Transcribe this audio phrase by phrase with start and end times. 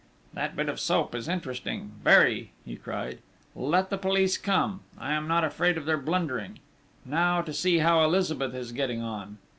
[0.33, 3.19] "That bit of soap is interesting very!" he cried.
[3.55, 4.79] "Let the police come!
[4.97, 6.57] I am not afraid of their blundering!...
[7.05, 9.37] Now to see how Elizabeth is getting on!"